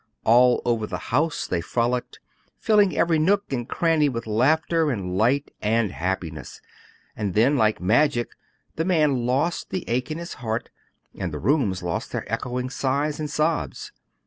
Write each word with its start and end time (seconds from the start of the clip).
All 0.23 0.63
over 0.65 0.87
the 0.87 0.97
house 1.13 1.45
they 1.45 1.61
frolicked, 1.61 2.19
filling 2.57 2.97
every 2.97 3.19
nook 3.19 3.53
and 3.53 3.69
cranny 3.69 4.09
with 4.09 4.25
laughter 4.25 4.89
and 4.89 5.15
light 5.15 5.51
and 5.61 5.91
happiness. 5.91 6.59
And 7.15 7.35
then, 7.35 7.55
like 7.55 7.79
magic, 7.79 8.31
the 8.77 8.83
man 8.83 9.27
lost 9.27 9.69
the 9.69 9.87
ache 9.87 10.09
in 10.09 10.17
his 10.17 10.33
heart, 10.41 10.71
and 11.15 11.31
the 11.31 11.37
rooms 11.37 11.83
lost 11.83 12.11
their 12.11 12.25
echoing 12.33 12.71
sighs 12.71 13.19
and 13.19 13.29
sobs. 13.29 13.91